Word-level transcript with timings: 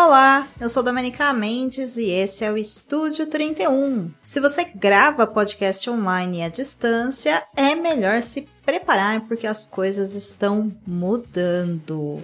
Olá, 0.00 0.46
eu 0.60 0.68
sou 0.68 0.80
Domenica 0.80 1.32
Mendes 1.32 1.96
e 1.96 2.08
esse 2.08 2.44
é 2.44 2.52
o 2.52 2.56
Estúdio 2.56 3.26
31. 3.26 4.12
Se 4.22 4.38
você 4.38 4.62
grava 4.62 5.26
podcast 5.26 5.90
online 5.90 6.44
à 6.44 6.48
distância, 6.48 7.42
é 7.56 7.74
melhor 7.74 8.22
se 8.22 8.46
preparar 8.64 9.22
porque 9.22 9.44
as 9.44 9.66
coisas 9.66 10.14
estão 10.14 10.72
mudando. 10.86 12.22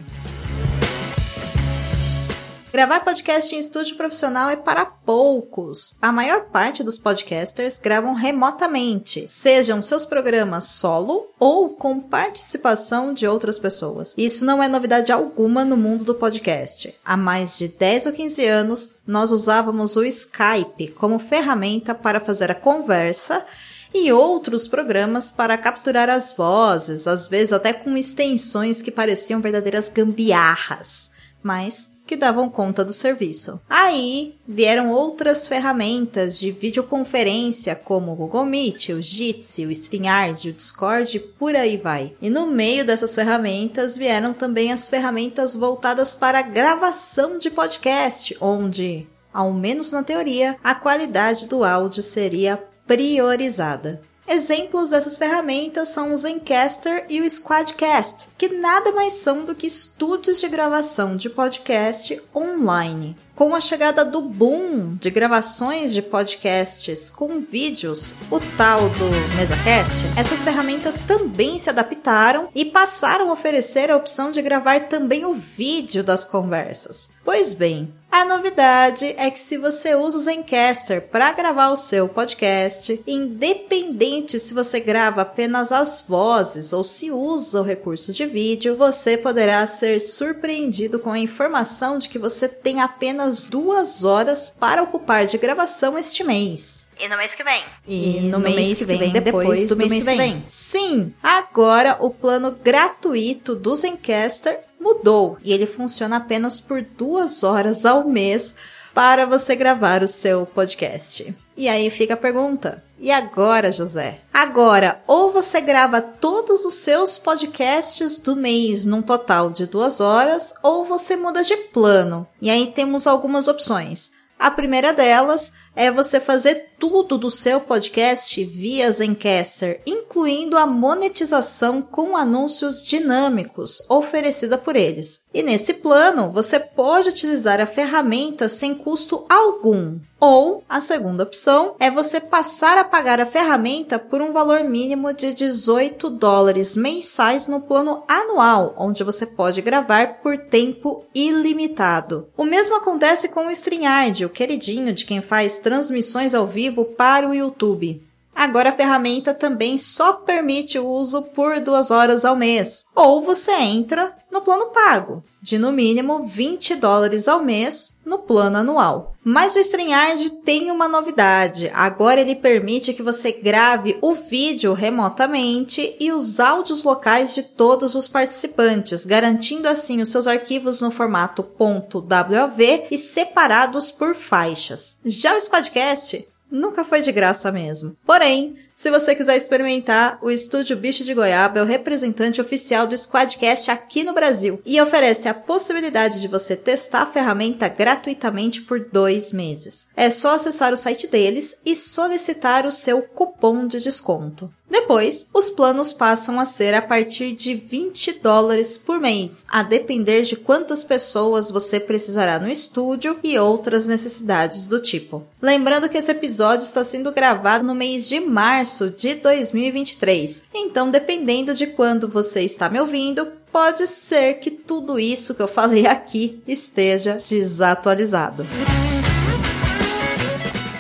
Gravar 2.75 3.05
podcast 3.05 3.55
em 3.55 3.61
estúdio 3.61 3.95
profissional 3.95 4.51
é 4.51 4.57
para 4.57 4.85
poucos. 4.85 5.97
A 6.03 6.11
maior 6.11 6.47
parte 6.47 6.83
dos 6.83 6.99
podcasters 6.99 7.79
gravam 7.79 8.15
remotamente, 8.15 9.29
sejam 9.29 9.81
seus 9.81 10.05
programas 10.05 10.65
solo 10.65 11.29
ou 11.39 11.69
com 11.69 12.01
participação 12.01 13.15
de 13.15 13.29
outras 13.29 13.61
pessoas. 13.61 14.13
Isso 14.19 14.45
não 14.45 14.61
é 14.61 14.67
novidade 14.67 15.13
alguma 15.13 15.65
no 15.65 15.77
mundo 15.77 16.05
do 16.05 16.17
podcast. 16.17 16.93
Há 17.05 17.17
mais 17.17 17.57
de 17.57 17.69
10 17.69 18.07
ou 18.07 18.13
15 18.13 18.45
anos, 18.45 18.91
nós 19.07 19.31
usávamos 19.31 19.95
o 19.95 20.03
Skype 20.03 20.89
como 20.97 21.21
ferramenta 21.21 21.95
para 21.95 22.19
fazer 22.19 22.51
a 22.51 22.57
conversa 22.57 23.47
e 23.95 24.11
outros 24.11 24.67
programas 24.67 25.31
para 25.31 25.57
capturar 25.57 26.11
as 26.11 26.33
vozes, 26.33 27.07
às 27.07 27.29
vezes 27.29 27.53
até 27.53 27.73
com 27.73 27.97
extensões 27.97 28.83
que 28.83 28.91
pareciam 28.91 29.41
verdadeiras 29.41 29.89
gambiarras. 29.89 31.13
Mas 31.41 31.94
que 32.07 32.17
davam 32.17 32.49
conta 32.49 32.85
do 32.85 32.93
serviço. 32.93 33.61
Aí 33.69 34.35
vieram 34.47 34.91
outras 34.91 35.49
ferramentas 35.49 36.39
de 36.39 36.53
videoconferência 36.53 37.75
como 37.75 38.13
o 38.13 38.17
Google 38.17 38.45
Meet, 38.45 38.91
o 38.91 39.01
Jitsi, 39.01 39.67
o 39.67 39.71
StreamYard, 39.71 40.51
o 40.51 40.53
Discord, 40.53 41.19
por 41.39 41.57
aí 41.57 41.77
vai. 41.77 42.15
E 42.21 42.29
no 42.29 42.47
meio 42.47 42.85
dessas 42.85 43.15
ferramentas 43.15 43.97
vieram 43.97 44.35
também 44.35 44.73
as 44.73 44.89
ferramentas 44.89 45.57
voltadas 45.57 46.15
para 46.15 46.43
gravação 46.43 47.39
de 47.39 47.51
podcast, 47.51 48.37
onde, 48.41 49.07
ao 49.33 49.53
menos 49.53 49.93
na 49.93 50.03
teoria, 50.03 50.57
a 50.63 50.75
qualidade 50.75 51.47
do 51.49 51.65
áudio 51.65 52.03
seria 52.03 52.63
priorizada. 52.87 54.03
Exemplos 54.27 54.91
dessas 54.91 55.17
ferramentas 55.17 55.89
são 55.89 56.13
o 56.13 56.17
Zencaster 56.17 57.05
e 57.09 57.21
o 57.21 57.29
Squadcast, 57.29 58.29
que 58.39 58.49
nada 58.49 58.91
mais 58.93 59.15
são 59.15 59.45
do 59.45 59.55
que 59.55 59.67
estúdios 59.67 60.41
de 60.41 60.49
gravação 60.49 61.17
de 61.17 61.29
podcast 61.29 62.21
online. 62.35 63.17
Com 63.35 63.55
a 63.55 63.61
chegada 63.61 64.05
do 64.05 64.23
boom 64.23 64.95
de 64.95 65.11
gravações 65.11 65.93
de 65.93 66.01
podcasts 66.01 67.11
com 67.11 67.41
vídeos, 67.41 68.15
o 68.31 68.39
tal 68.57 68.89
do 68.91 69.11
MesaCast, 69.37 70.07
essas 70.17 70.43
ferramentas 70.43 71.01
também 71.01 71.59
se 71.59 71.69
adaptaram 71.69 72.49
e 72.55 72.65
passaram 72.65 73.31
a 73.31 73.33
oferecer 73.33 73.91
a 73.91 73.97
opção 73.97 74.31
de 74.31 74.41
gravar 74.41 74.89
também 74.89 75.25
o 75.25 75.35
vídeo 75.35 76.05
das 76.05 76.25
conversas. 76.25 77.11
Pois 77.25 77.53
bem, 77.53 77.93
a 78.15 78.25
novidade 78.25 79.13
é 79.19 79.29
que 79.29 79.41
se 79.41 79.59
você 79.59 79.97
usa 79.97 80.17
o 80.17 80.21
Zencaster 80.21 81.03
para 81.03 81.33
gravar 81.33 81.71
o 81.71 81.77
seu 81.77 82.09
podcast, 82.09 83.03
independente 83.05 84.39
se 84.39 84.55
você 84.55 84.79
grava 84.79 85.23
apenas 85.23 85.73
as 85.73 86.05
vozes 86.07 86.73
ou 86.73 86.85
se 86.85 87.11
usa 87.11 87.61
o 87.61 87.65
recurso 87.65 88.13
de 88.13 88.25
vídeo, 88.25 88.77
você 88.77 89.17
poderá 89.17 89.67
ser 89.67 89.99
surpreendido 90.01 91.01
com 91.01 91.11
a 91.11 91.19
informação 91.19 91.99
de 91.99 92.09
que 92.09 92.17
você 92.17 92.49
tem 92.49 92.81
apenas 92.81 93.49
duas 93.49 94.05
horas 94.05 94.49
para 94.49 94.85
ocupar 94.85 95.27
de 95.27 95.37
gravação 95.37 95.99
este 95.99 96.23
mês. 96.23 96.87
E 96.97 97.09
no 97.09 97.17
mês 97.17 97.35
que 97.35 97.43
vem. 97.43 97.65
E, 97.85 98.21
no, 98.21 98.39
no 98.39 98.39
mês, 98.39 98.55
mês, 98.55 98.79
que 98.79 98.87
vem, 98.87 98.99
vem 98.99 99.11
depois, 99.11 99.69
do, 99.69 99.77
mês, 99.77 99.91
mês 99.91 100.05
que 100.05 100.11
vem. 100.11 100.35
vem. 100.35 100.45
Sim, 100.47 101.13
agora 101.21 101.97
o 101.99 102.11
plano 102.11 102.53
gratuito 102.53 103.57
do 103.57 103.75
Zencaster 103.75 104.61
mudou 104.85 105.39
e 105.43 105.53
ele 105.53 105.65
funciona 105.65 106.19
apenas 106.19 106.61
por 106.61 106.83
duas 106.83 107.43
horas 107.43 107.87
ao 107.87 108.07
mês 108.07 108.55
para 108.93 109.25
você 109.25 109.57
gravar 109.57 110.03
o 110.03 110.09
seu 110.09 110.45
podcast. 110.45 111.35
E 111.57 111.69
aí 111.69 111.89
fica 111.89 112.15
a 112.15 112.19
pergunta: 112.19 112.85
e 112.99 113.11
agora, 113.11 113.73
José? 113.73 114.21
Agora, 114.33 115.03
ou 115.07 115.33
você 115.33 115.61
grava 115.61 116.01
todos 116.01 116.65
os 116.65 116.75
seus 116.75 117.19
podcasts 117.19 118.19
do 118.19 118.37
mês 118.37 118.85
num 118.85 119.03
total 119.03 119.51
de 119.51 119.67
duas 119.67 120.01
horas, 120.01 120.55
ou 120.63 120.85
você 120.85 121.17
muda 121.17 121.43
de 121.43 121.57
plano. 121.57 122.27
E 122.41 122.51
aí 122.51 122.73
temos 122.73 123.07
algumas 123.07 123.49
opções. 123.49 124.13
A 124.39 124.51
primeira 124.51 124.93
delas 124.93 125.53
é 125.77 125.91
você 125.91 126.21
fazer 126.21 126.75
tudo 126.79 127.17
do 127.17 127.31
seu 127.31 127.61
podcast 127.61 128.45
via 128.45 128.91
Zencaster, 128.91 129.81
incluindo 129.87 130.57
a 130.57 130.67
monetização 130.67 131.81
com 131.81 132.17
anúncios 132.17 132.85
dinâmicos 132.85 133.83
oferecida 133.89 134.59
por 134.59 134.77
eles. 134.77 135.25
E 135.33 135.43
nesse 135.43 135.75
plano, 135.75 136.31
você 136.31 136.61
pode 136.61 137.09
utilizar 137.09 137.61
a 137.61 137.67
ferramenta 137.67 138.49
sem 138.49 138.75
custo 138.75 139.25
algum. 139.29 139.99
Ou 140.21 140.65
a 140.67 140.81
segunda 140.81 141.23
opção 141.23 141.75
é 141.79 141.91
você 141.91 142.19
passar 142.19 142.79
a 142.79 142.85
pagar 142.85 143.21
a 143.21 143.27
ferramenta 143.27 143.99
por 143.99 144.23
um 144.23 144.33
valor 144.33 144.65
mínimo 144.65 145.13
de 145.13 145.35
18 145.35 146.09
dólares 146.09 146.77
mensais 146.77 147.47
no 147.47 147.61
plano 147.61 148.03
anual, 148.09 148.75
onde 148.79 149.05
você 149.05 149.27
pode 149.27 149.61
gravar 149.61 150.23
por 150.23 150.39
tempo 150.39 151.05
ilimitado. 151.15 152.27
O 152.39 152.45
mesmo 152.45 152.77
acontece 152.77 153.29
com 153.29 153.49
o 153.49 153.51
StreamYard, 153.51 154.25
o 154.25 154.31
queridinho 154.31 154.95
de 154.95 155.05
quem 155.05 155.21
faz 155.21 155.59
transmissões 155.65 156.35
ao 156.35 156.47
vivo 156.47 156.85
para 156.85 157.27
o 157.27 157.35
YouTube. 157.35 158.03
Agora 158.35 158.71
a 158.71 158.73
ferramenta 158.73 159.33
também 159.33 159.79
só 159.79 160.13
permite 160.13 160.79
o 160.79 160.87
uso 160.87 161.23
por 161.23 161.61
duas 161.61 161.91
horas 161.91 162.25
ao 162.25 162.37
mês. 162.37 162.85
Ou 162.95 163.23
você 163.23 163.53
entra 163.53 164.15
no 164.31 164.41
plano 164.41 164.67
pago, 164.67 165.23
de 165.41 165.59
no 165.59 165.71
mínimo 165.71 166.27
20 166.27 166.75
dólares 166.75 167.29
ao 167.29 167.43
mês 167.43 167.97
no 168.05 168.19
plano 168.19 168.59
anual. 168.59 169.15
Mas 169.23 169.55
o 169.55 169.59
StreamYard 169.59 170.29
tem 170.45 170.71
uma 170.71 170.89
novidade. 170.89 171.71
Agora 171.73 172.21
ele 172.21 172.35
permite 172.35 172.93
que 172.93 173.03
você 173.03 173.31
grave 173.31 173.97
o 174.03 174.15
vídeo 174.15 174.75
remotamente 174.75 175.97
e 176.01 176.11
os 176.11 176.41
áudios 176.41 176.83
locais 176.83 177.35
de 177.35 177.43
todos 177.43 177.95
os 177.95 178.09
participantes, 178.09 179.07
garantindo 179.07 179.69
assim 179.69 180.03
os 180.03 180.09
seus 180.09 180.27
arquivos 180.27 180.81
no 180.81 180.91
formato 180.91 181.47
.wav 181.59 182.87
e 182.91 182.99
separados 182.99 183.91
por 183.91 184.15
faixas. 184.15 184.99
Já 185.05 185.37
o 185.37 185.41
Squadcast 185.41 186.34
nunca 186.55 186.85
foi 186.85 187.03
de 187.03 187.11
graça 187.11 187.51
mesmo. 187.51 187.97
Porém, 188.07 188.57
se 188.75 188.91
você 188.91 189.15
quiser 189.15 189.37
experimentar, 189.37 190.19
o 190.21 190.31
Estúdio 190.31 190.77
Bicho 190.77 191.05
de 191.05 191.15
Goiaba 191.15 191.61
é 191.61 191.63
o 191.63 191.67
representante 191.67 192.41
oficial 192.41 192.87
do 192.87 192.97
Squadcast 192.97 193.71
aqui 193.71 194.03
no 194.03 194.13
Brasil 194.13 194.61
e 194.65 194.81
oferece 194.81 195.29
a 195.29 195.35
possibilidade 195.35 196.21
de 196.21 196.29
você 196.29 196.57
testar 196.57 197.03
a 197.03 197.07
ferramenta 197.07 197.69
gratuitamente 197.69 198.63
por 198.63 198.81
dois 198.81 199.33
meses. 199.33 199.89
É 199.97 200.11
só 200.11 200.35
acessar 200.35 200.73
o 200.73 200.77
site 200.77 201.07
deles 201.07 201.57
e 201.65 201.77
solicitar 201.77 202.67
o 202.67 202.73
seu 202.73 203.03
cupom 203.03 203.67
de 203.67 203.81
desconto. 203.81 204.53
Depois, 204.75 205.29
os 205.33 205.51
planos 205.51 205.93
passam 205.93 206.41
a 206.41 206.45
ser 206.45 206.75
a 206.75 206.83
partir 206.83 207.33
de 207.33 207.55
20 207.55 208.15
dólares 208.15 208.77
por 208.77 208.99
mês, 208.99 209.47
a 209.49 209.63
depender 209.63 210.23
de 210.23 210.35
quantas 210.35 210.83
pessoas 210.83 211.49
você 211.49 211.79
precisará 211.79 212.41
no 212.41 212.51
estúdio 212.51 213.17
e 213.23 213.39
outras 213.39 213.87
necessidades 213.87 214.67
do 214.67 214.83
tipo. 214.83 215.23
Lembrando 215.41 215.89
que 215.89 215.97
esse 215.97 216.11
episódio 216.11 216.65
está 216.65 216.83
sendo 216.83 217.13
gravado 217.13 217.65
no 217.65 217.73
mês 217.73 218.09
de 218.09 218.19
março 218.19 218.91
de 218.91 219.15
2023, 219.15 220.43
então 220.53 220.91
dependendo 220.91 221.55
de 221.55 221.69
quando 221.69 222.09
você 222.09 222.41
está 222.41 222.69
me 222.69 222.81
ouvindo, 222.81 223.29
pode 223.53 223.87
ser 223.87 224.41
que 224.41 224.51
tudo 224.51 224.99
isso 224.99 225.37
que 225.37 225.43
eu 225.43 225.47
falei 225.47 225.87
aqui 225.87 226.43
esteja 226.49 227.23
desatualizado. 227.25 228.45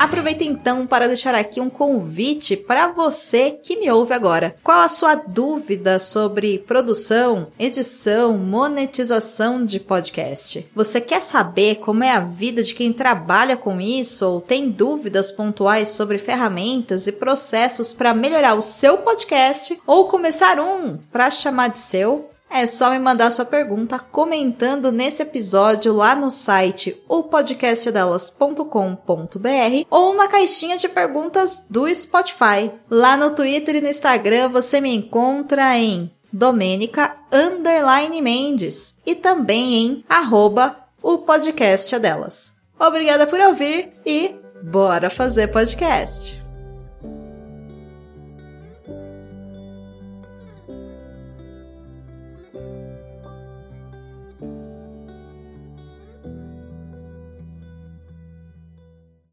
Aproveita 0.04 0.44
então 0.44 0.86
para 0.86 1.06
deixar 1.06 1.34
aqui 1.34 1.62
um 1.62 1.70
convite 1.70 2.58
para 2.58 2.88
você 2.88 3.52
que 3.52 3.74
me 3.74 3.90
ouve 3.90 4.12
agora. 4.12 4.54
Qual 4.62 4.80
a 4.80 4.86
sua 4.86 5.14
dúvida 5.14 5.98
sobre 5.98 6.58
produção, 6.58 7.48
edição, 7.58 8.36
monetização 8.36 9.64
de 9.64 9.80
podcast? 9.80 10.68
Você 10.74 11.00
quer 11.00 11.22
saber 11.22 11.76
como 11.76 12.04
é 12.04 12.10
a 12.10 12.20
vida 12.20 12.62
de 12.62 12.74
quem 12.74 12.92
trabalha 12.92 13.56
com 13.56 13.80
isso 13.80 14.28
ou 14.28 14.40
tem 14.42 14.68
dúvidas 14.68 15.32
pontuais 15.32 15.88
sobre 15.88 16.18
ferramentas 16.18 17.06
e 17.06 17.12
processos 17.12 17.94
para 17.94 18.12
melhorar 18.12 18.56
o 18.56 18.60
seu 18.60 18.98
podcast 18.98 19.80
ou 19.86 20.08
começar 20.08 20.60
um 20.60 20.98
para 21.10 21.30
chamar 21.30 21.68
de 21.68 21.78
seu? 21.78 22.28
É 22.56 22.68
só 22.68 22.88
me 22.88 23.00
mandar 23.00 23.32
sua 23.32 23.44
pergunta 23.44 23.98
comentando 23.98 24.92
nesse 24.92 25.22
episódio 25.22 25.92
lá 25.92 26.14
no 26.14 26.30
site 26.30 27.02
opodcastdelas.com.br 27.08 29.86
ou 29.90 30.14
na 30.14 30.28
caixinha 30.28 30.76
de 30.76 30.88
perguntas 30.88 31.66
do 31.68 31.92
Spotify. 31.92 32.70
Lá 32.88 33.16
no 33.16 33.32
Twitter 33.32 33.74
e 33.74 33.80
no 33.80 33.88
Instagram 33.88 34.50
você 34.50 34.80
me 34.80 34.94
encontra 34.94 35.76
em 35.76 36.08
Domênica 36.32 37.16
Underline 37.32 38.22
Mendes 38.22 38.98
e 39.04 39.16
também 39.16 39.74
em 39.74 40.04
arroba 40.08 40.76
o 41.02 41.18
podcast 41.18 41.98
delas. 41.98 42.54
Obrigada 42.78 43.26
por 43.26 43.40
ouvir 43.40 43.94
e 44.06 44.32
bora 44.62 45.10
fazer 45.10 45.48
podcast! 45.48 46.43